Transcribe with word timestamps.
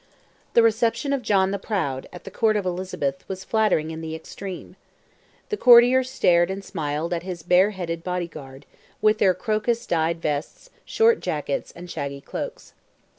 The 0.55 0.63
reception 0.63 1.13
of 1.13 1.21
John 1.21 1.51
the 1.51 1.59
Proud, 1.59 2.09
at 2.11 2.23
the 2.23 2.31
Court 2.31 2.57
of 2.57 2.65
Elizabeth, 2.65 3.23
was 3.29 3.43
flattering 3.43 3.91
in 3.91 4.01
the 4.01 4.15
extreme. 4.15 4.75
The 5.49 5.57
courtiers 5.57 6.09
stared 6.09 6.49
and 6.49 6.63
smiled 6.65 7.13
at 7.13 7.21
his 7.21 7.43
bareheaded 7.43 8.03
body 8.03 8.27
guard, 8.27 8.65
with 8.99 9.19
their 9.19 9.35
crocus 9.35 9.85
dyed 9.85 10.19
vests, 10.19 10.71
short 10.85 11.19
jackets, 11.19 11.71
and 11.75 11.87
shaggy 11.87 12.19
cloaks. 12.19 12.73